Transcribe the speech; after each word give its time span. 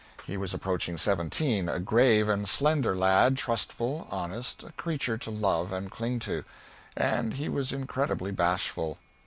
He 0.25 0.35
was 0.35 0.51
approaching 0.51 0.97
seventeen, 0.97 1.69
a 1.69 1.77
grave 1.79 2.27
and 2.27 2.49
slender 2.49 2.95
lad, 2.95 3.37
trustful, 3.37 4.07
honest, 4.09 4.63
a 4.63 4.71
creature 4.71 5.15
to 5.19 5.29
love 5.29 5.71
and 5.71 5.91
cling 5.91 6.17
to. 6.21 6.43
And 6.97 7.35
he 7.35 7.47
was 7.47 7.71
incredibly 7.71 8.31
bashful. 8.31 8.97